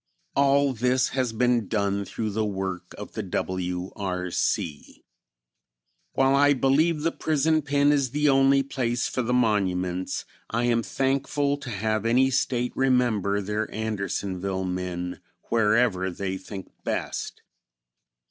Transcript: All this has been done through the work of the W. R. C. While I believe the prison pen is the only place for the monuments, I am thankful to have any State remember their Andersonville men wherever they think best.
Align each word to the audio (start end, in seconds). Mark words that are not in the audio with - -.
All 0.35 0.73
this 0.73 1.09
has 1.09 1.31
been 1.31 1.67
done 1.67 2.05
through 2.05 2.31
the 2.31 2.43
work 2.43 2.95
of 2.97 3.13
the 3.13 3.21
W. 3.21 3.91
R. 3.95 4.31
C. 4.31 5.03
While 6.13 6.35
I 6.35 6.53
believe 6.55 7.01
the 7.01 7.11
prison 7.11 7.61
pen 7.61 7.91
is 7.91 8.09
the 8.09 8.27
only 8.27 8.63
place 8.63 9.07
for 9.07 9.21
the 9.21 9.31
monuments, 9.31 10.25
I 10.49 10.63
am 10.63 10.81
thankful 10.81 11.55
to 11.57 11.69
have 11.69 12.03
any 12.07 12.31
State 12.31 12.71
remember 12.75 13.41
their 13.41 13.71
Andersonville 13.71 14.63
men 14.65 15.21
wherever 15.51 16.09
they 16.09 16.35
think 16.35 16.71
best. 16.83 17.43